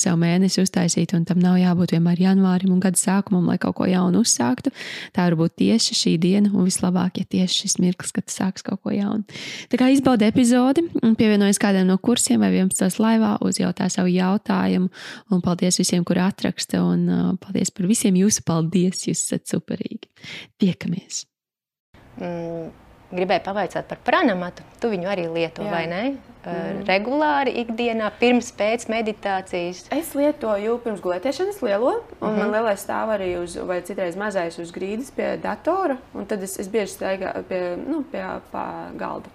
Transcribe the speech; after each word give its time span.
sev 0.00 0.18
mēnesi 0.20 0.62
uztaisīt, 0.62 1.14
un 1.16 1.24
tam 1.28 1.40
nav 1.42 1.58
jābūt 1.60 1.94
vienmēr 1.96 2.20
janvārim 2.22 2.72
un 2.74 2.80
gada 2.82 2.98
sākumam, 3.00 3.48
lai 3.50 3.58
kaut 3.62 3.76
ko 3.78 3.88
jaunu 3.88 4.22
uzsāktu. 4.24 4.72
Tā 5.16 5.26
var 5.28 5.36
būt 5.40 5.56
tieši 5.62 5.96
šī 5.98 6.14
diena, 6.22 6.52
un 6.52 6.68
vislabāk, 6.68 7.20
ja 7.22 7.28
tieši 7.36 7.64
šis 7.64 7.78
mirklis, 7.82 8.14
kad 8.16 8.32
sāks 8.32 8.66
kaut 8.66 8.82
ko 8.84 8.94
jaunu. 8.94 9.24
Tā 9.72 9.80
kā 9.80 9.90
izbaudi 9.92 10.28
epizodi, 10.28 10.84
pievienojas 11.18 11.60
kādam 11.62 11.90
no 11.90 11.98
kursiem 11.98 12.42
vai 12.42 12.52
11. 12.54 13.00
laivā, 13.02 13.34
uzjautā 13.44 13.88
savu 13.92 14.12
jautājumu, 14.12 14.92
un 15.32 15.44
paldies 15.44 15.80
visiem, 15.82 16.06
kuri 16.08 16.24
atraksta, 16.24 16.84
un 16.84 17.04
uh, 17.08 17.26
paldies 17.42 17.72
par 17.74 17.90
visiem 17.90 18.16
jūsu 18.20 18.46
paldies, 18.48 19.06
jūs 19.08 19.26
esat 19.26 19.48
superīgi. 19.52 20.10
Tiekamies! 20.62 21.26
Mm, 22.20 22.68
gribēju 23.12 23.44
pavaicāt 23.46 23.88
par 23.88 24.00
pranamatu. 24.04 24.64
Tu 24.80 24.90
viņu 24.92 25.08
arī 25.12 25.26
lieto, 25.32 25.64
Jā. 25.64 25.72
vai 25.72 25.84
ne? 25.90 26.02
Mm. 26.42 26.80
regulāri 26.88 27.52
ikdienā, 27.62 28.08
pirms 28.18 28.48
pēc 28.58 28.88
meditācijas? 28.90 29.84
Es 29.94 30.10
lietoju 30.18 30.80
pirms 30.82 31.02
gulētiešanas 31.04 31.60
lielo, 31.62 31.92
un 31.92 32.02
mm 32.02 32.26
-hmm. 32.26 32.38
man 32.38 32.50
lielais 32.50 32.82
stāv 32.82 33.12
arī 33.14 33.36
uz, 33.42 33.54
vai 33.56 33.82
citreiz 33.82 34.16
mazais 34.16 34.58
uz 34.58 34.72
grīdas 34.72 35.12
pie 35.14 35.36
datora, 35.42 35.96
un 36.14 36.26
tad 36.26 36.42
es, 36.42 36.58
es 36.58 36.68
bieži 36.68 36.96
staigāju 36.96 37.42
pie, 37.48 37.76
nu, 37.86 38.02
pie 38.02 38.24
galda 38.98 39.28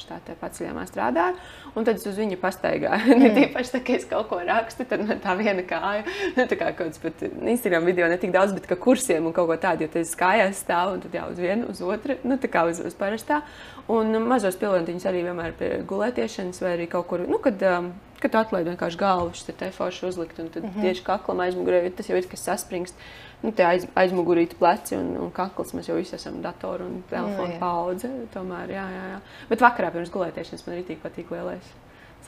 štātē 0.00 0.34
paceļamā 0.40 0.84
strādāju, 0.88 1.36
un 1.74 1.84
tad 1.84 1.96
es 1.96 2.06
uz 2.06 2.16
viņu 2.16 2.36
pastaigāju. 2.36 3.16
Mm. 3.20 3.34
Tīpaši, 3.36 3.70
tā, 3.72 3.80
ka 3.84 3.92
es 3.92 4.04
kaut 4.04 4.28
ko 4.28 4.38
rakstu, 4.44 4.84
tad 4.84 5.02
man 5.06 5.18
tā 5.20 5.36
viena 5.36 5.62
kāja, 5.62 6.04
nu, 6.36 6.44
tā 6.48 6.56
kā 6.56 6.72
kaut 6.72 6.88
kāds 6.88 6.98
pat 6.98 7.22
Instagram 7.22 7.84
video 7.84 8.08
ne 8.08 8.16
tik 8.16 8.32
daudz, 8.32 8.52
bet 8.52 8.66
ka 8.66 8.76
kursiem 8.76 9.26
un 9.26 9.32
kaut 9.32 9.48
ko 9.48 9.56
tādu, 9.56 9.82
jo 9.82 9.88
tad 9.88 10.02
es 10.02 10.16
kājās 10.16 10.62
stāvu, 10.64 10.94
un 10.94 11.00
tad 11.00 11.14
jau 11.14 11.26
uz 11.30 11.38
vienu, 11.38 11.68
uz 11.70 11.82
otru, 11.82 12.16
nu, 12.24 12.38
tā 12.40 12.48
kā 12.48 12.64
uz, 12.70 12.80
uz 12.80 12.94
parastā. 12.94 13.42
Un 13.90 14.14
mazos 14.22 14.56
pilontiņus 14.56 15.06
arī 15.10 15.22
vienmēr 15.26 15.52
pie 15.58 15.70
gulētiešanas 15.86 16.49
vai 16.58 16.74
arī 16.74 16.86
kaut 16.90 17.06
kur, 17.06 17.22
nu, 17.28 17.38
kad, 17.42 17.62
um, 17.70 17.92
kad 18.20 18.34
atlaid 18.42 18.66
vienkārši 18.66 18.98
galvu, 19.00 19.34
šis 19.38 19.52
te 19.60 19.70
forši 19.76 20.06
uzlikt, 20.08 20.38
un 20.42 20.48
tad 20.50 20.64
mm 20.64 20.70
-hmm. 20.70 20.86
tieši 20.86 21.04
kaklam 21.06 21.42
aizmugurē, 21.46 21.82
tas 21.96 22.08
jau 22.08 22.16
ir, 22.18 22.28
kas 22.28 22.42
saspringst. 22.44 22.94
Nu, 23.42 23.52
tie 23.52 23.64
aiz, 23.64 23.86
aizmugurīti 23.96 24.58
pleci 24.58 24.96
un, 24.96 25.16
un 25.16 25.30
kakls, 25.30 25.72
mēs 25.74 25.88
jau 25.88 25.96
visi 25.96 26.14
esam 26.14 26.42
datoru 26.42 26.84
un 26.84 27.02
telefonu 27.10 27.58
paudze, 27.60 28.10
tomēr, 28.34 28.68
jā, 28.68 28.86
jā, 28.96 29.04
jā. 29.14 29.20
Bet 29.48 29.60
vakarā 29.60 29.92
pirms 29.92 30.10
gulētiešanas 30.10 30.66
man 30.66 30.76
arī 30.76 30.84
tik 30.86 31.02
patīk 31.02 31.30
lielais. 31.30 31.64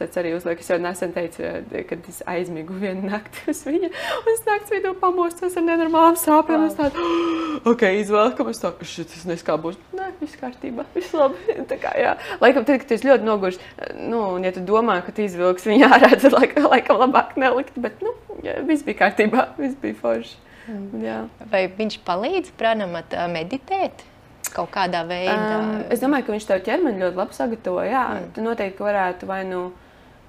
Es 0.00 0.16
arī 0.18 0.32
uzlieku, 0.34 0.64
es 0.64 0.70
jau 0.70 0.78
nesen 0.82 1.12
teicu, 1.14 1.42
eh, 1.44 1.84
kad 1.86 2.06
es 2.08 2.22
aizmigu 2.26 2.74
vienu 2.80 3.10
nakti 3.10 3.44
uz 3.52 3.60
viņa. 3.66 3.90
Un 4.18 4.30
es 4.32 4.42
naktas 4.46 4.72
vidū 4.72 4.94
pamostos 4.98 5.56
ar 5.56 5.66
nenormālām 5.66 6.16
sāpēm. 6.18 6.64
Es 6.66 6.78
tādu, 6.78 7.04
ok, 7.72 7.84
izvēlekam, 8.00 8.50
es 8.50 8.62
tādu, 8.62 8.88
šis 8.88 9.26
neskā 9.28 9.58
būs. 9.62 9.78
Nē, 9.94 10.10
viss 10.20 10.38
kārtībā, 10.40 10.86
viss 10.96 11.14
labi. 11.14 11.58
Tā 11.70 11.78
kā, 11.82 11.92
jā. 12.00 12.16
Laikam, 12.42 12.66
tad, 12.66 12.82
kad 12.82 12.94
esi 12.96 13.08
ļoti 13.10 13.28
noguris, 13.28 13.60
nu, 14.00 14.24
un 14.38 14.48
ja 14.48 14.54
tu 14.54 14.64
domā, 14.66 14.98
ka 15.06 15.14
tu 15.14 15.26
izvilksi 15.26 15.70
viņu 15.74 15.90
ārā, 15.90 16.14
tad 16.16 16.34
laikam, 16.34 16.66
laikam 16.74 17.02
labāk 17.04 17.36
nelikt. 17.38 17.76
Bet, 17.82 18.00
nu, 18.02 18.16
jā, 18.46 18.58
viss 18.66 18.86
bija 18.86 19.04
kārtībā, 19.04 19.52
viss 19.60 19.78
bija 19.82 19.98
forši. 20.00 20.40
Mm. 20.70 21.04
Jā. 21.04 21.20
Vai 21.50 21.66
viņš 21.76 22.00
palīdz 22.06 22.56
pranamat 22.58 23.14
meditēt? 23.30 24.08
Kaut 24.52 24.68
kādā 24.74 25.00
veidā. 25.08 25.36
Um, 25.62 25.70
es 25.92 26.02
domāju, 26.02 26.26
ka 26.26 26.34
viņš 26.34 26.46
tev 26.48 26.60
ķermeni 26.66 27.00
ļoti 27.00 27.18
labi 27.18 27.36
sagatavo. 27.36 27.84
Jā, 27.86 28.02
mm. 28.18 28.26
tu 28.36 28.44
noteikti 28.44 28.84
varētu 28.84 29.28
vai 29.30 29.40
nu 29.48 29.62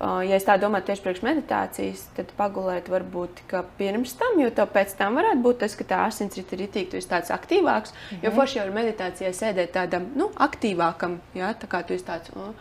Ja 0.03 0.35
es 0.35 0.43
tā 0.47 0.57
domāju, 0.59 0.87
tieši 0.89 1.03
priekš 1.05 1.21
meditācijas, 1.23 2.05
tad 2.17 2.31
pagulēt 2.37 2.89
varbūt 2.91 3.43
pirms 3.77 4.15
tam, 4.19 4.39
jo 4.41 4.49
tev 4.51 4.71
pēc 4.73 4.95
tam 4.99 5.19
varētu 5.19 5.43
būt 5.45 5.61
tas, 5.63 5.75
ka 5.79 5.87
tā 5.87 6.03
asinsrite 6.09 6.57
ir 6.57 6.65
itī, 6.67 6.85
tu 6.89 6.99
esi 6.99 7.09
tāds 7.09 7.31
aktīvāks. 7.31 7.93
Mm 7.93 8.17
-hmm. 8.17 8.23
Jo 8.25 8.31
forši 8.31 8.57
jau 8.59 8.65
ir 8.67 8.73
meditācijā 8.73 9.33
sēdēt 9.33 9.71
tādam 9.79 10.07
nu, 10.15 10.31
aktīvākam, 10.35 11.19
ja, 11.33 11.53
tā 11.53 11.67
kā 11.67 11.83
tu 11.83 11.93
esi 11.93 12.05
tāds. 12.05 12.35
Oh, 12.35 12.53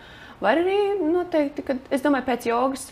Var 0.42 0.58
arī 0.58 0.78
noteikti, 0.98 1.62
ka 1.62 1.76
es 1.90 2.02
domāju, 2.02 2.26
pēc 2.26 2.46
jogas, 2.48 2.88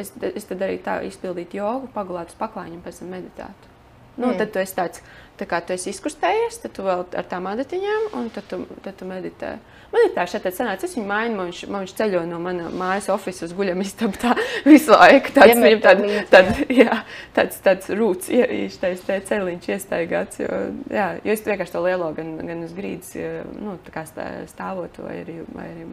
es, 0.00 0.12
es 0.34 0.44
tad 0.48 0.62
arī 0.64 0.78
tā 0.80 1.02
izpildītu 1.04 1.58
jogu, 1.58 1.90
pagulēt 1.92 2.32
uz 2.32 2.38
paklājiņiem, 2.40 2.80
pēc 2.80 2.98
tam 2.98 3.10
meditētu. 3.12 3.72
Nu, 4.16 4.30
mm. 4.30 4.38
Tad 4.38 4.52
tu 4.54 4.58
esi 4.62 4.76
tāds, 4.78 5.02
tā 5.38 5.46
kā 5.50 5.60
tu 5.64 5.74
esi 5.74 5.92
izkustējies, 5.94 6.60
tad 6.62 6.74
tu 6.76 6.84
vēl 6.86 7.06
ar 7.14 7.30
tām 7.30 7.48
adatiņām, 7.50 8.10
un 8.18 8.28
tad 8.34 8.46
tu, 8.50 8.60
tad 8.84 8.98
tu 9.00 9.08
meditē. 9.08 9.56
Man 9.94 10.08
ir 10.08 10.14
tā 10.16 10.24
šeit 10.26 10.46
sanāca, 10.56 10.88
es 10.88 10.96
viņu 10.96 11.06
mainu, 11.06 11.36
man 11.38 11.50
viņš, 11.52 11.58
man 11.70 11.84
viņš 11.84 11.92
ceļo 11.94 12.24
no 12.26 12.40
mana 12.42 12.66
mājas 12.74 13.06
ofisu 13.14 13.44
uz 13.46 13.52
guļamistabu 13.54 14.18
tā 14.18 14.32
visu 14.66 14.90
laiku. 14.90 15.30
Tāds, 15.36 15.60
viņam 15.60 15.82
tād, 15.84 16.02
tād, 16.32 16.48
jā, 16.82 16.96
tāds, 17.36 17.60
tāds 17.62 17.92
rūts 17.94 18.30
īštais 18.34 19.04
te 19.06 19.20
ceļiņš 19.30 19.68
iestaigāts, 19.76 20.40
jo, 20.42 20.60
jā, 20.90 21.06
jo 21.22 21.36
es 21.36 21.44
vienkārši 21.46 21.76
to 21.76 21.84
lielo 21.86 22.10
gan, 22.16 22.34
gan 22.42 22.66
uz 22.66 22.74
grīdas, 22.74 23.14
nu, 23.54 23.76
tā 23.86 23.94
kā 23.94 24.02
stāvot 24.50 24.98
vai 25.04 25.20
arī, 25.22 25.38
vai 25.54 25.68
arī 25.70 25.86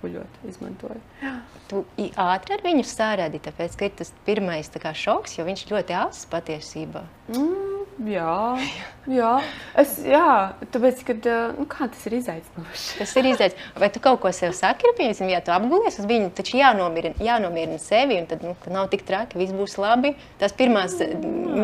guļot 0.00 0.40
izmantoju. 0.48 1.04
Tu 1.68 1.84
ātri 2.24 2.56
ar 2.56 2.64
viņu 2.64 2.88
sāradi, 2.88 3.44
tāpēc, 3.44 3.76
ka 3.76 3.90
ir 3.90 3.96
tas 4.00 4.12
pirmais 4.24 4.72
tā 4.72 4.80
kā 4.80 4.96
šoks, 4.96 5.36
jo 5.36 5.44
viņš 5.44 5.68
ļoti 5.68 6.00
āls 6.00 6.24
patiesībā. 6.32 7.04
Mm. 7.34 7.63
Jā, 8.02 8.58
jā. 9.10 9.32
Es, 9.80 9.96
jā 10.06 10.54
tāpēc, 10.74 11.02
kad, 11.08 11.28
nu, 11.58 11.66
kā 11.70 11.88
tas 11.92 12.04
ir 12.08 12.16
izaicinoši. 12.20 12.98
Tas 13.00 13.14
ir 13.20 13.28
izaicinoši. 13.30 13.72
Vai 13.82 13.90
tu 13.94 14.02
kaut 14.04 14.20
ko 14.22 14.32
sev 14.34 14.54
saki, 14.56 14.92
piemēram, 14.98 15.30
ja 15.32 15.40
tu 15.44 15.54
apgulies 15.54 15.98
uz 16.00 16.08
viņu, 16.08 16.30
taču 16.36 16.58
jānomierina, 16.60 17.18
jānomierina 17.24 17.80
sevi, 17.82 18.18
un 18.22 18.28
tad 18.30 18.44
nu, 18.46 18.54
nav 18.72 18.88
tik 18.92 19.04
traki, 19.08 19.38
viss 19.40 19.54
būs 19.56 19.76
labi. 19.82 20.14
Tās 20.40 20.54
pirmās 20.56 20.96
Nē. 21.00 21.10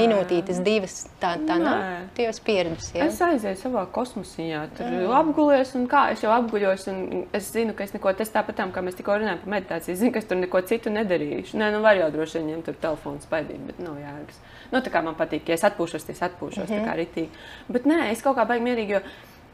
minūtītes, 0.01 0.63
divas, 0.67 1.05
tā, 1.23 1.35
tā 1.49 1.59
Nē. 1.61 1.65
nav. 1.65 1.85
Tu 2.17 2.27
jau 2.27 2.35
esi 2.35 2.45
pieredzējis. 2.47 2.93
Ja? 2.99 3.09
Es 3.09 3.21
aizēju 3.25 3.61
savā 3.63 3.87
kosmosiņā, 3.95 4.63
tur 4.79 4.91
mm. 4.91 5.17
apgulies, 5.21 5.75
un 5.79 5.89
kā 5.91 6.07
es 6.15 6.25
jau 6.25 6.33
apguļos, 6.35 6.87
un 6.93 7.27
es 7.37 7.51
zinu, 7.55 7.75
ka 7.77 7.87
es 7.87 7.95
neko, 7.97 8.15
tas 8.19 8.33
tāpat 8.35 8.63
kā 8.75 8.85
mēs 8.85 8.99
tikko 8.99 9.19
runājām 9.19 9.43
par 9.45 9.55
meditāciju, 9.57 9.95
es 9.95 10.03
zinu, 10.03 10.15
ka 10.15 10.23
es 10.23 10.29
tur 10.31 10.41
neko 10.41 10.63
citu 10.69 10.93
nedarīšu. 10.95 11.59
Nē, 11.61 11.73
nu 11.75 11.83
var 11.85 11.99
jau 11.99 12.11
droši 12.15 12.41
vien 12.41 12.55
ņemt 12.55 12.71
tur 12.71 12.81
telefonu 12.83 13.23
spaidīt, 13.25 13.63
bet 13.67 13.83
nav 13.83 13.99
jēgas. 14.01 14.41
Nu, 14.71 14.79
tā 14.79 14.93
kā 14.93 15.03
man 15.03 15.17
patīk, 15.19 15.49
ja 15.51 15.57
es 15.59 15.65
atpūšos, 15.67 16.05
tad 16.07 16.15
es 16.15 16.23
atpūšos 16.29 16.63
mm 16.63 16.71
-hmm. 16.71 16.85
tā 16.85 16.87
kā 16.87 16.97
ritīgi. 17.01 17.30
Bet 17.73 17.89
nē, 17.89 18.01
es 18.15 18.23
kaut 18.25 18.39
kā 18.39 18.47
baigi 18.49 18.67
mierīgi. 18.67 18.99
Jo, 18.99 19.03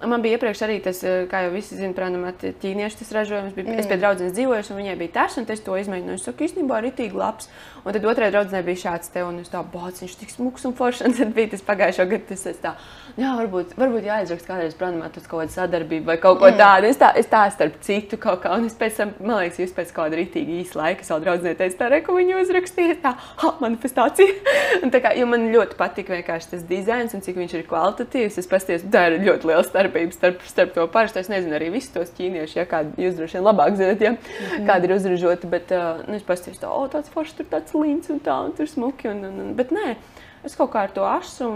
Man 0.05 0.21
bija 0.21 0.37
iepriekš 0.37 0.61
arī 0.67 0.77
tas, 0.85 0.99
eh, 1.05 1.25
kā 1.31 1.47
jau 1.47 1.53
visi 1.55 1.77
zina, 1.79 1.95
protams, 1.97 2.43
ķīniešu 2.61 3.07
ražojums. 3.17 3.55
Bija, 3.57 3.65
mm. 3.65 3.79
Es 3.81 3.87
pie 3.87 3.97
draudzenes 3.97 4.35
dzīvoju, 4.37 4.71
un 4.71 4.77
viņai 4.83 4.97
bija 4.99 5.13
tas, 5.15 5.39
un 5.39 5.47
es 5.49 5.61
to 5.61 5.73
izmēģināju. 5.73 6.15
Es 6.21 6.27
saku, 6.29 6.45
īstenībā 6.45 6.83
arī 6.83 6.93
tīk 6.93 7.15
labs. 7.17 7.49
Un 7.87 7.93
tad 7.95 8.05
otrajai 8.05 8.33
draudzenei 8.35 8.67
bija 8.67 8.83
šāds 8.83 9.09
te, 9.15 9.23
un 9.25 9.39
es 9.41 9.49
tā, 9.49 9.63
bāc, 9.65 10.03
viņš 10.03 10.17
tik 10.21 10.31
smuks 10.35 10.67
un 10.67 10.75
foršs. 10.75 11.05
Un 11.07 11.15
tad 11.15 11.33
bija 11.33 11.49
tas 11.55 11.63
pagājušo 11.63 12.05
gadu, 12.11 12.25
tas 12.29 12.47
es 12.51 12.57
tā, 12.59 12.75
jā, 13.17 13.31
varbūt, 13.39 13.77
varbūt 13.79 14.09
jāizraksta 14.09 14.49
kādreiz, 14.51 14.75
protams, 14.75 15.17
uz 15.17 15.27
kaut 15.31 15.45
kādu 15.45 15.55
sadarbību 15.55 16.11
vai 16.11 16.17
kaut 16.19 16.41
ko 16.41 16.51
mm. 16.51 16.59
tādu. 16.59 16.91
Es 16.91 16.99
tā, 16.99 17.13
es 17.17 17.31
tā 17.31 17.45
starp 17.55 17.79
citu 17.81 18.19
kaut 18.19 18.43
kā, 18.43 18.53
un 18.53 18.67
es 18.67 18.75
pēc 18.75 18.99
tam, 18.99 19.15
man 19.21 19.45
liekas, 19.45 19.61
jūs 19.63 19.75
pēc 19.77 19.95
kāda 19.95 20.19
rītīgi 20.19 20.61
īsa 20.65 20.81
laika 20.81 21.07
savu 21.07 21.23
draudzenei 21.25 21.55
teicu, 21.57 21.79
tā, 21.79 21.89
re, 21.93 22.03
ko 22.03 22.17
viņu 22.19 22.43
uzrakstīja, 22.43 22.99
tā, 23.05 23.15
ha, 23.15 23.53
manifestācija. 23.63 24.35
un 24.83 24.91
tā 24.93 25.01
kā, 25.05 25.15
jo 25.17 25.31
man 25.31 25.47
ļoti 25.55 25.79
patīk 25.79 26.11
vienkārši 26.11 26.57
tas 26.57 26.67
dizains 26.67 27.15
un 27.15 27.23
cik 27.23 27.39
viņš 27.39 27.55
ir 27.55 27.67
kvalitatīvs. 27.71 28.41
Es 28.43 28.51
pasties, 28.51 28.85
tā 28.91 29.07
ir 29.13 29.21
ļoti 29.23 29.53
liela 29.53 29.63
starpība 29.87 30.13
starp, 30.13 30.43
starp 30.47 30.75
to 30.75 30.87
parasto. 30.93 31.21
Es 31.21 31.31
nezinu 31.31 31.57
arī 31.57 31.71
visus 31.75 31.93
tos 31.95 32.11
ķīniešus, 32.17 32.57
ja 32.59 32.67
kādi 32.69 33.07
jūs 33.07 33.17
droši 33.19 33.39
vien 33.39 33.47
labāk 33.47 33.77
zinat, 33.79 34.01
ja, 34.01 34.13
mm 34.13 34.19
-hmm. 34.19 34.67
kādi 34.67 34.85
ir 34.85 34.95
uzražoti. 34.97 35.47
Bet 35.47 35.71
uh, 35.71 36.03
nu, 36.09 36.15
es 36.15 36.23
paskatījos, 36.23 36.61
tā, 36.61 36.69
oh, 36.71 36.89
tāds 36.91 37.11
foršs, 37.11 37.37
tur 37.37 37.47
tāds 37.47 37.75
līnts 37.75 38.11
un 38.11 38.21
tā, 38.21 38.45
un 38.45 38.53
tur 38.53 38.67
smuki. 38.67 39.09
Un, 39.09 39.25
un, 39.25 39.41
un, 39.41 39.55
bet 39.55 39.71
nē, 39.71 39.97
es 40.45 40.57
kaut 40.57 40.71
kā 40.73 40.83
ar 40.83 40.91
to 40.91 41.05
asu 41.05 41.51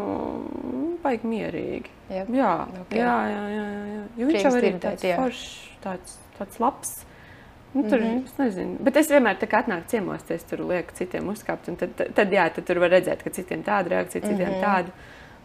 baigi 1.02 1.26
mierīgi. 1.26 1.90
Yep. 2.10 2.34
Jā, 2.34 2.66
okay. 2.80 2.98
jā, 2.98 3.18
jā, 3.30 3.44
jā, 3.48 3.68
jā. 3.94 4.02
Jo 4.16 4.26
viņš 4.26 4.42
jau 4.42 4.56
ir 4.56 4.78
tāds 4.78 5.06
foršs, 5.16 5.46
tāds, 5.82 6.18
tāds 6.38 6.60
labs. 6.60 7.04
Nu, 7.72 7.82
tur, 7.88 8.00
mm 8.00 8.06
-hmm. 8.06 8.24
es 8.24 8.38
nezinu, 8.38 8.76
bet 8.80 8.96
es 8.96 9.10
vienmēr 9.10 9.36
tā 9.38 9.46
kā 9.46 9.62
atnāku 9.62 9.86
ciemos, 9.86 10.30
es 10.30 10.42
tur 10.42 10.58
lieku 10.58 10.90
citiem 10.94 11.28
uzkāpt, 11.28 11.76
tad, 11.78 11.90
tad, 11.96 12.14
tad, 12.14 12.32
jā, 12.32 12.50
tad 12.54 12.64
tur 12.64 12.78
var 12.78 12.90
redzēt, 12.90 13.22
ka 13.22 13.30
citiem 13.30 13.62
tāda 13.62 13.88
reakcija, 13.88 14.22
citiem 14.22 14.48
mm 14.48 14.54
-hmm. 14.54 14.64
tāda. 14.64 14.90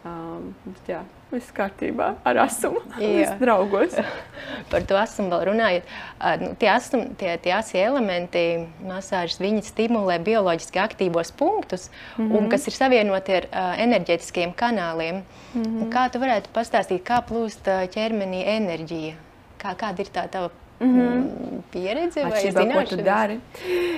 Um, 0.04 0.54
jā, 0.88 1.00
viss 1.32 1.52
kārtībā 1.54 2.12
ar 2.26 2.38
asumu. 2.44 2.82
Es 3.06 3.32
draugos. 3.40 3.96
Par 4.70 4.84
to 4.88 4.98
asumu 4.98 5.32
vēl 5.32 5.44
runājot. 5.50 5.94
Nu, 6.42 6.50
tie, 6.60 6.70
asum, 6.72 7.08
tie, 7.18 7.34
tie 7.42 7.54
asi 7.56 7.80
elementi, 7.82 8.44
masāžas, 8.86 9.40
viņi 9.42 9.64
stimulē 9.66 10.18
bioloģiski 10.26 10.82
aktīvos 10.82 11.32
punktus, 11.36 11.88
mm 12.16 12.28
-hmm. 12.28 12.36
un, 12.38 12.50
kas 12.50 12.66
ir 12.66 12.76
savienoti 12.76 13.36
ar 13.40 13.48
uh, 13.50 13.72
enerģētiskiem 13.86 14.54
kanāliem. 14.54 15.22
Mm 15.54 15.62
-hmm. 15.62 15.88
Kā 15.92 16.10
tu 16.10 16.18
varētu 16.18 16.52
pastāstīt, 16.54 17.02
kā 17.02 17.22
plūst 17.22 17.66
ķermenī 17.96 18.44
enerģija? 18.58 19.14
Kā, 19.58 19.74
kāda 19.74 20.00
ir 20.00 20.12
tā 20.12 20.28
tava 20.28 20.50
Mm 20.80 21.00
-hmm. 21.00 21.60
pieredze 21.72 22.22
vai 22.22 22.42
zināšana? 22.42 22.74
Ko 22.74 22.96
tu 22.96 22.96
dari? 22.96 23.34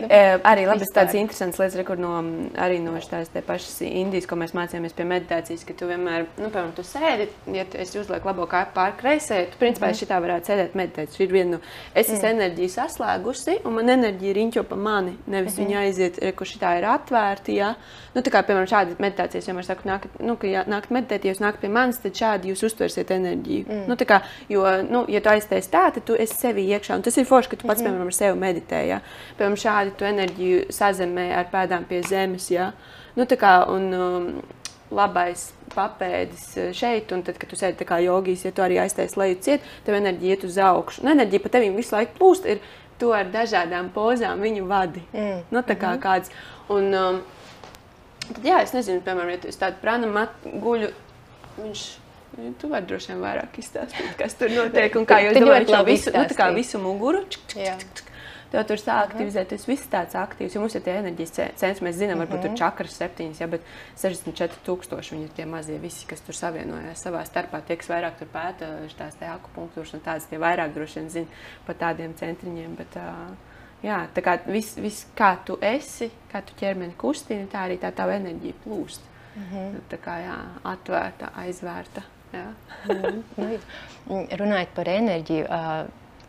Nu, 0.00 0.06
e, 0.10 0.38
arī 0.44 0.66
labi, 0.66 0.84
tādas 0.94 1.14
interesantas 1.14 1.58
lietas, 1.58 1.86
kur 1.86 1.98
no, 1.98 2.22
arī 2.54 2.78
no 2.82 2.92
tās 3.10 3.28
pašas 3.46 3.80
Indijas, 3.80 4.26
ko 4.26 4.36
mēs 4.36 4.54
mācījāmies 4.54 4.94
pie 4.94 5.04
meditācijas, 5.04 5.64
ka 5.66 5.74
tu 5.74 5.86
vienmēr, 5.86 6.26
nu, 6.38 6.50
piemēram, 6.50 6.72
tu 6.76 6.82
sēdi, 6.82 7.28
ja 7.52 7.64
tu, 7.64 7.78
es 7.78 7.96
uzlieku 7.96 8.28
labo 8.28 8.46
kāju 8.46 8.66
pār 8.74 8.92
kreisē, 9.00 9.46
tu 9.50 9.58
principā 9.58 9.86
mm 9.86 9.98
šitā 9.98 10.20
varētu 10.22 10.46
sēdēt 10.50 10.74
meditēt. 10.78 11.14
Šī 11.16 11.22
ir 11.26 11.32
viena 11.32 11.50
no, 11.50 11.58
es 11.94 12.06
esmu 12.06 12.18
mm. 12.18 12.30
enerģiju 12.34 12.68
saslēgusi, 12.74 13.56
un 13.64 13.74
man 13.74 13.88
enerģija 13.88 14.34
riņķo 14.38 14.62
pa 14.68 14.76
mani, 14.76 15.16
nevis 15.26 15.56
mm 15.56 15.64
-hmm. 15.64 15.68
viņa 15.68 15.78
aiziet, 15.78 16.18
re, 16.22 16.32
kur 16.32 16.46
šitā 16.46 16.78
ir 16.78 16.84
atvērta, 16.84 17.52
jā. 17.52 17.74
Nu, 18.14 18.22
tā 18.22 18.30
kā, 18.30 18.42
piemēram, 18.46 18.68
šādi 18.70 18.96
meditācijas, 18.98 19.46
vienmēr 19.46 19.66
saku, 19.66 19.88
nāk, 19.88 20.06
nu, 20.20 20.36
ka, 20.36 20.46
ja 20.46 20.64
nākt 20.64 20.90
meditēt, 20.94 21.24
ja 21.24 21.32
jūs 21.32 21.42
nākat 21.42 21.60
pie 21.60 21.68
manis, 21.68 21.98
tad 21.98 22.14
šādi 22.14 22.52
jūs 22.52 22.64
uztversiet 22.66 23.10
enerģiju. 23.10 23.64
Mm. 23.68 23.84
Nu, 23.88 23.94
tā 23.94 24.06
kā, 24.08 24.20
jo, 24.48 24.64
nu, 24.90 25.04
ja 25.08 25.20
tu 25.20 25.28
aiztais 25.28 25.68
tā, 25.68 25.90
tad 25.94 26.04
tu 26.04 26.14
esi 26.14 26.34
sevi 26.34 26.67
iekšā. 26.74 26.98
Un 26.98 27.04
tas 27.06 27.16
ir 27.16 27.26
forši, 27.28 27.52
ka 27.52 27.56
tu 27.56 27.66
pats, 27.66 27.80
mm 27.80 27.86
-hmm. 27.86 27.90
piemēram, 27.90 28.06
ar 28.06 28.14
sevi 28.14 28.38
meditē. 28.40 28.80
Ja? 28.86 29.00
Piemēram, 29.38 29.58
šādi 29.64 29.96
tu 29.96 30.04
enerģiju 30.04 30.64
sazemē 30.72 31.26
ar 31.36 31.46
pēdām 31.52 31.84
pie 31.84 32.02
zemes. 32.02 32.50
Ja? 32.50 32.72
Nu, 33.16 33.24
kā, 33.24 33.68
un, 33.68 33.94
um, 33.94 34.42
labais 34.90 35.52
papēdis 35.74 36.44
uh, 36.56 36.72
šeit, 36.72 37.12
un 37.12 37.22
tad, 37.22 37.38
kad 37.38 37.48
tu 37.48 37.56
sēdi 37.56 37.84
kā 37.84 38.00
jogīs, 38.04 38.44
ja 38.44 38.52
tu 38.52 38.62
arī 38.62 38.78
aiztais 38.80 39.16
leju 39.16 39.36
ciet, 39.40 39.60
tev 39.84 39.94
enerģija 39.94 40.36
iet 40.36 40.44
uz 40.44 40.58
augšu. 40.58 41.04
Nu, 41.04 41.10
enerģija 41.10 41.40
pa 41.44 41.48
tevīm 41.48 41.76
visu 41.76 41.96
laiku 41.96 42.16
plūst, 42.18 42.46
ir 42.46 42.60
to 42.98 43.12
ar 43.14 43.28
dažādām 43.32 43.90
pozām 43.94 44.40
viņu 44.40 44.66
vadi. 44.66 45.02
Mm. 45.12 45.42
Nu, 45.50 45.60
tā 45.60 45.76
kā 45.76 45.92
mm 45.92 45.98
-hmm. 45.98 46.02
kāds. 46.02 46.30
Un, 46.68 46.94
um, 46.94 47.22
tad, 48.34 48.44
jā, 48.44 48.62
es 48.62 48.72
nezinu, 48.72 49.00
piemēram, 49.00 49.30
ja 49.30 49.38
tu 49.38 49.48
tādu 49.48 49.76
prānu 49.82 50.28
guļu, 50.44 50.88
viņš 51.58 52.07
Tu 52.58 52.68
vari 52.70 52.86
droši 52.86 53.12
vien 53.12 53.22
vairāk 53.22 53.56
izstāstīt, 53.58 54.12
kas 54.18 54.36
tur 54.38 54.52
notiek 54.54 54.94
un 55.00 55.06
kā 55.08 55.18
jūs 55.24 55.40
domājat 55.40 55.72
šo 55.72 55.80
visu, 55.88 56.12
nu, 56.14 56.26
kā 56.38 56.52
visu 56.54 56.78
muguru. 56.82 57.24
Čik, 57.26 57.48
čik, 57.50 57.64
čik, 57.80 57.96
čik. 57.98 58.08
Tev 58.48 58.62
tur 58.64 58.80
sāk 58.80 59.10
aktivizēties, 59.10 59.66
viss 59.68 59.90
tāds 59.92 60.16
aktīvs. 60.16 60.54
Jo 60.56 60.62
mums 60.62 60.76
ir 60.78 60.84
tie 60.86 60.94
enerģijas 61.02 61.34
centri, 61.60 61.84
mēs 61.84 61.98
zinām, 61.98 62.22
varbūt 62.22 62.40
tur 62.46 62.52
mhm. 62.54 62.60
čakras 62.60 62.94
septiņas, 62.96 63.42
ja, 63.42 63.48
bet 63.52 63.66
64 64.00 64.62
tūkstoši 64.64 65.14
viņi 65.14 65.26
ir 65.26 65.34
tie 65.36 65.44
mazie 65.48 65.76
visi, 65.82 66.06
kas 66.08 66.24
tur 66.24 66.36
savienojās 66.36 67.04
savā 67.04 67.26
starpā. 67.28 67.60
Tie, 67.68 67.76
kas 67.80 67.90
vairāk 67.92 68.16
tur 68.20 68.32
pēta 68.32 68.70
tās 68.96 69.20
te 69.20 69.28
akupunktūras 69.28 69.92
un 69.98 70.04
tādas, 70.06 70.30
tie 70.30 70.40
vairāk 70.40 70.72
droši 70.76 71.02
vien 71.02 71.12
zina 71.18 71.44
par 71.68 71.76
tādiem 71.82 72.16
centriņiem. 72.16 72.78
Bet, 72.80 72.96
jā, 73.84 74.00
tā 74.16 74.24
kā 74.24 74.38
viss, 74.48 74.80
vis, 74.80 75.04
kā 75.18 75.34
tu 75.44 75.60
esi, 75.60 76.08
kā 76.32 76.40
tu 76.40 76.56
ķermeni 76.56 76.96
kustini, 76.96 77.50
tā 77.52 77.68
arī 77.68 77.76
tā 77.82 77.92
tava 77.92 78.16
enerģija 78.16 78.62
plūst. 78.64 79.04
Mm 79.36 79.44
-hmm. 79.52 79.80
Tā 79.90 79.98
kā 80.00 80.20
jā, 80.24 80.38
atvērta, 80.64 81.34
aizvērta. 81.36 82.02
Nu, 84.08 84.18
runājot 84.40 84.74
par 84.76 84.90
enerģiju, 84.92 85.46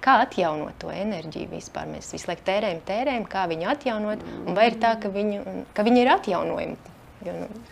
kā 0.04 0.16
atjaunot 0.24 0.78
to 0.80 0.94
enerģiju 0.94 1.52
vispār? 1.52 1.90
Mēs 1.92 2.14
visu 2.16 2.30
laiku 2.30 2.46
tērējam, 2.48 2.80
tērējam, 2.88 3.28
kā 3.30 3.48
viņu 3.52 3.70
atjaunot, 3.74 4.24
un 4.46 4.58
vai 4.58 4.70
ir 4.72 4.80
tā, 4.82 4.96
ka, 5.02 5.12
viņu, 5.14 5.44
ka 5.76 5.86
viņi 5.88 6.02
ir 6.06 6.14
atjaunojami? 6.16 6.96
Jo, 7.28 7.36
nu, 7.44 7.68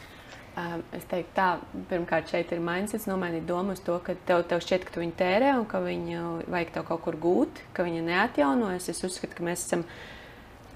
Es 0.97 1.03
teiktu, 1.05 1.29
tā, 1.37 1.47
pirmkārt, 1.85 2.31
šeit 2.33 2.49
ir 2.49 2.61
mindsets, 2.65 3.03
nomainīt 3.05 3.43
domu 3.45 3.75
uz 3.77 3.81
to, 3.85 3.99
ka 4.01 4.15
tev, 4.25 4.41
tev 4.49 4.63
šķiet, 4.65 4.87
ka 4.87 4.95
tu 4.95 5.03
viņu 5.03 5.13
tērē 5.19 5.51
un 5.59 5.67
ka 5.69 5.83
viņu 5.83 6.23
vajag 6.49 6.71
tev 6.73 6.87
kaut 6.87 7.03
kur 7.03 7.17
gūt, 7.21 7.59
ka 7.77 7.85
viņa 7.85 8.01
neatjaunojas. 8.07 8.87
Es 8.89 9.03
uzskatu, 9.05 9.37
ka 9.37 9.45
mēs 9.45 9.67
esam, 9.67 9.83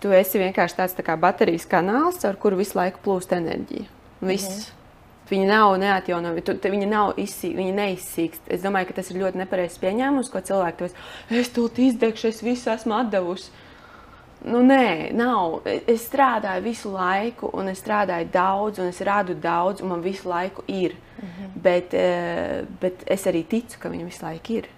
tu 0.03 0.13
esi 0.13 0.43
vienkārši 0.43 0.77
tāds 0.83 0.93
tā 0.93 1.05
kā 1.07 1.15
baterijas 1.17 1.65
kanāls, 1.71 2.21
ar 2.29 2.37
kuru 2.37 2.61
visu 2.61 2.77
laiku 2.77 3.01
plūst 3.07 3.33
enerģija. 3.39 3.89
Viss. 4.21 4.45
-hmm. 4.53 4.80
Viņa 5.31 5.47
nav 5.47 5.77
neatjaunojama, 5.79 6.43
viņa 6.75 6.91
nav 6.91 7.13
izsīkta, 7.21 7.57
viņa 7.61 7.75
neizsīkst. 7.77 8.47
Es 8.51 8.63
domāju, 8.65 8.89
ka 8.89 8.99
tas 8.99 9.11
ir 9.11 9.21
ļoti 9.21 9.39
nepareizs 9.39 9.79
pieņēmums, 9.81 10.31
ko 10.31 10.43
cilvēki 10.43 10.81
tos 10.83 10.95
es 11.41 11.51
tur 11.55 11.71
izdegšu, 11.79 12.31
es 12.31 12.41
visu 12.43 12.73
esmu 12.73 13.03
devusi. 13.11 13.51
Nu, 14.41 14.63
nē, 14.65 15.13
nav. 15.13 15.61
Es 15.69 16.07
strādāju 16.09 16.65
visu 16.65 16.91
laiku, 16.91 17.51
un 17.53 17.69
es 17.69 17.79
strādāju 17.83 18.27
daudz, 18.33 18.81
un 18.81 18.89
es 18.89 19.01
radu 19.05 19.35
daudz, 19.37 19.83
un 19.85 19.93
man 19.93 20.01
visu 20.01 20.29
laiku 20.29 20.65
ir. 20.67 20.97
-hmm. 21.21 21.61
bet, 21.61 21.93
eh, 21.93 22.61
bet 22.79 23.03
es 23.05 23.25
arī 23.25 23.43
ticu, 23.47 23.79
ka 23.79 23.89
viņa 23.89 24.07
visu 24.07 24.25
laiku 24.25 24.61
ir 24.61 24.69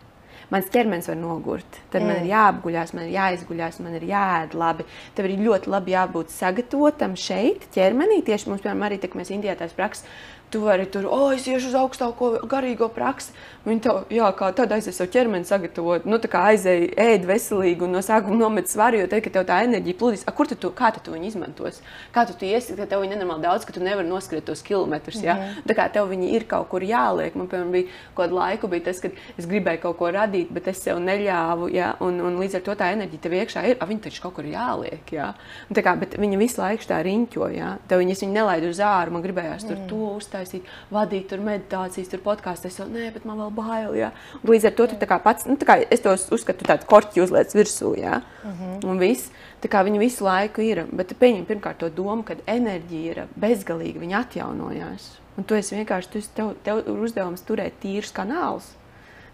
mans 0.53 0.67
ķermenis 0.69 1.07
var 1.09 1.17
nogurt. 1.17 1.79
Tad 1.89 2.03
mm. 2.03 2.09
man 2.09 2.19
ir 2.21 2.29
jāapguļās, 2.29 2.91
man 2.93 3.07
ir 3.07 3.15
jāizguļās, 3.15 3.79
man 3.81 3.95
ir 3.97 4.03
jāēd 4.05 4.53
labi. 4.59 4.85
Tev 5.17 5.25
ir 5.25 5.41
ļoti 5.41 5.71
labi 5.73 5.95
jābūt 5.95 6.33
sagatavotam 6.33 7.15
šeit, 7.17 7.65
ķermenī. 7.73 8.19
Tieši 8.27 8.51
mums, 8.51 8.61
piemēram, 8.61 8.85
arī 8.85 8.99
tik 9.01 9.17
mēs 9.17 9.33
Indijā 9.33 9.55
tās 9.57 9.73
prakses 9.73 10.05
tu 10.53 10.61
vari 10.61 10.85
tur, 10.85 11.07
oh, 11.09 11.31
es 11.33 11.47
iešu 11.49 11.71
uz 11.71 11.75
augstāko 11.77 12.35
garīgo 12.49 12.89
praksi. 12.93 13.33
Viņi 13.63 13.79
tev, 13.79 13.99
jā, 14.11 14.27
kā 14.35 14.49
tad 14.55 14.73
aizies 14.75 14.97
savu 14.99 15.09
ķermeni 15.13 15.47
sagatavot, 15.47 16.03
nu, 16.09 16.17
tā 16.19 16.27
kā 16.31 16.41
aizēji 16.51 16.89
ēd 16.99 17.23
veselīgi 17.29 17.85
un 17.85 17.93
no 17.95 18.01
sākuma 18.03 18.35
nomet 18.35 18.67
svaru, 18.67 18.99
jo 18.99 19.07
tad, 19.07 19.23
kad 19.23 19.37
tev 19.37 19.45
tā 19.47 19.61
enerģija 19.63 19.97
plūdīs, 20.01 20.25
a, 20.27 20.33
kur 20.35 20.49
tu, 20.51 20.71
kā 20.75 20.91
tu 20.91 20.99
to 21.05 21.15
izmantos? 21.15 21.79
Kā 22.13 22.25
tu 22.27 22.35
to 22.37 22.45
iesi, 22.45 22.75
ka 22.75 22.85
tev 22.91 23.01
viņi 23.05 23.15
nenormāli 23.15 23.45
daudz, 23.45 23.63
ka 23.63 23.75
tu 23.75 23.79
nevari 23.83 24.09
noskriet 24.09 24.43
tos 24.49 24.61
kilometrus, 24.67 25.21
jā? 25.23 25.37
Mm. 25.39 25.63
Tā 25.69 25.77
kā 25.79 25.87
tev 25.95 26.11
viņi 26.11 26.33
ir 26.35 26.45
kaut 26.51 26.67
kur 26.73 26.83
jāliek. 26.83 27.37
Man, 27.39 27.47
piemēram, 27.47 27.71
bija 27.71 27.87
kaut 28.11 28.25
kādu 28.25 28.37
laiku, 28.41 28.69
bija 28.73 28.85
tas, 28.89 28.99
kad 29.05 29.15
es 29.39 29.47
gribēju 29.47 29.81
kaut 29.87 29.97
ko 30.01 30.11
radīt, 30.11 30.51
bet 30.51 30.67
es 30.73 30.83
sev 30.83 30.99
neļāvu, 30.99 31.71
jā, 31.71 31.93
un, 32.03 32.19
un 32.19 32.41
līdz 32.43 32.59
ar 32.59 32.65
to 32.67 32.75
tā 32.83 32.91
enerģija 32.97 33.23
tev 33.23 33.37
iekšā 33.39 33.65
ir, 33.71 33.79
a, 33.79 33.87
viņi 33.87 34.03
taču 34.09 34.25
kaut 34.27 34.35
kur 34.41 34.51
jāliek, 34.51 35.15
jā. 35.15 35.31
Un, 35.69 35.79
tā 35.79 35.85
kā, 35.87 35.95
bet 36.03 36.19
viņi 36.19 36.41
visu 36.43 36.59
laiku 36.59 36.91
tā 36.91 36.99
riņķo, 37.07 37.49
jā. 37.55 37.71
Tev 37.87 38.03
viņas 38.03 38.25
viņi 38.27 38.37
nelaid 38.41 38.67
uz 38.67 38.83
āru, 38.83 39.15
man 39.15 39.23
gribējās 39.23 39.63
tur 39.69 39.79
mm. 39.79 39.87
to 39.87 40.11
uztaisīt 40.19 40.42
uztaisīt, 40.43 40.67
vadīt 40.93 41.29
tur 41.31 41.41
meditācijas, 41.43 42.09
tur 42.11 42.21
podkāstu. 42.23 42.67
Es 42.67 42.79
jau, 42.79 42.87
nē, 42.89 43.11
bet 43.15 43.25
man 43.25 43.39
vēl 43.39 43.53
bail. 43.55 43.95
Jā. 43.97 44.11
Līdz 44.43 44.69
ar 44.69 44.75
to 44.77 44.87
tu 44.91 44.99
pats, 45.23 45.47
nu, 45.47 45.57
kā, 45.57 45.79
es 45.89 46.03
to 46.03 46.13
uzskatu, 46.13 46.67
tādu 46.67 46.87
korķi 46.89 47.23
uzliec 47.23 47.53
virsū. 47.55 47.95
Jā. 47.97 48.21
Mhm. 48.43 48.63
-huh. 48.63 48.85
Un 48.89 48.99
viss. 48.99 49.31
Tā 49.61 49.69
kā 49.69 49.83
viņi 49.83 49.99
visu 49.99 50.23
laiku 50.23 50.61
ir, 50.61 50.85
bet 50.91 51.13
pieņem 51.19 51.45
pirmkārt 51.45 51.77
to 51.77 51.89
domu, 51.89 52.23
ka 52.23 52.35
enerģija 52.47 53.11
ir 53.11 53.27
bezgalīga, 53.35 53.99
viņa 53.99 54.19
atjaunojās. 54.19 55.19
Un 55.37 55.43
tu 55.43 55.55
esi 55.55 55.75
vienkārši, 55.75 56.09
tu 56.11 56.17
esi, 56.17 56.29
tev, 56.35 56.55
tev 56.63 56.77
ir 56.77 57.03
uzdevums 57.03 57.41
turēt 57.41 57.71
tīrus 57.81 58.11
kanālus. 58.11 58.75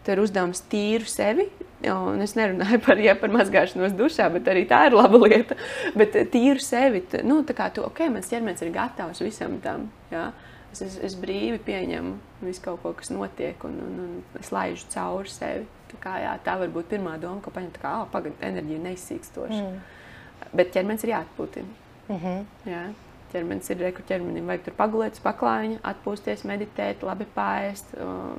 Tev 0.04 0.14
ir 0.14 0.24
uzdevums 0.24 0.62
tīru 0.70 1.06
sevi, 1.06 1.50
Un 1.80 2.20
es 2.20 2.34
nerunāju 2.36 2.82
par, 2.84 3.00
ja, 3.00 3.14
par 3.16 3.32
mazgāšanos 3.32 3.94
dušā, 3.96 4.28
bet 4.34 4.48
arī 4.52 4.66
tā 4.68 4.82
ir 4.90 4.98
laba 4.98 5.20
lieta. 5.22 5.56
Bet 5.96 6.18
tīru 6.34 6.60
sevi, 6.60 7.06
nu, 7.24 7.40
tā 7.48 7.56
kā 7.56 7.70
tu, 7.72 7.86
ok, 7.88 8.02
mans 8.12 8.28
ķermenis 8.28 8.66
ir 8.66 8.74
gatavs 8.76 9.24
visam 9.24 9.56
tam. 9.64 9.88
Ja? 10.12 10.34
Es, 10.70 10.82
es, 10.86 10.96
es 11.02 11.16
brīvi 11.18 11.58
pieņemu 11.66 12.16
visu 12.46 12.62
kaut 12.62 12.82
ko, 12.84 12.94
kas 12.98 13.10
notiek, 13.10 13.64
un, 13.66 13.78
un, 13.86 14.00
un 14.06 14.40
es 14.40 14.52
laižu 14.54 14.86
cauri 14.94 15.32
sevi. 15.34 15.66
Tā, 15.90 15.98
kā, 16.04 16.16
jā, 16.22 16.36
tā 16.46 16.54
var 16.62 16.70
būt 16.74 16.92
pirmā 16.92 17.16
doma, 17.22 17.42
ko 17.42 17.54
paņemt, 17.54 17.80
kā 17.82 17.96
oh, 18.04 18.10
pagaidi, 18.14 18.38
enerģija 18.46 18.82
neizsīkstoša. 18.84 19.62
Mm. 19.64 20.50
Bet 20.60 20.74
ķermenis 20.76 21.06
ir 21.06 21.16
jāatpūtina. 21.16 21.78
Mm 22.10 22.20
-hmm. 22.20 22.44
jā. 22.70 22.84
Ķermenis 23.32 23.70
ir 23.70 23.78
reku 23.78 24.02
ķermenim, 24.10 24.46
vajag 24.50 24.64
tur 24.66 24.74
pagulēt 24.78 25.18
uz 25.18 25.22
paklājiņa, 25.22 25.80
atpūsties, 25.84 26.46
meditēt, 26.50 27.04
labi 27.06 27.26
pāriest, 27.36 27.92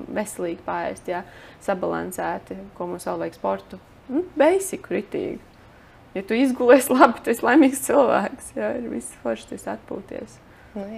veselīgi 0.07 0.59
pāriest, 0.65 1.07
jā, 1.07 1.23
sabalansēti, 1.63 2.57
ko 2.77 2.87
mums 2.87 3.07
vēl 3.07 3.19
vajag 3.19 3.33
sportu. 3.33 3.79
Nu, 4.09 4.25
basic, 4.35 4.87
ritīgi. 4.91 5.39
Ja 6.13 6.23
tu 6.23 6.33
izgulies 6.33 6.89
labi, 6.97 7.23
tu 7.23 7.31
esi 7.31 7.45
laimīgs 7.45 7.85
cilvēks, 7.87 8.51
jā, 8.55 8.73
ir 8.81 8.89
viss 8.89 9.15
forši, 9.23 9.55
esi 9.55 9.69
atpūties. 9.71 10.39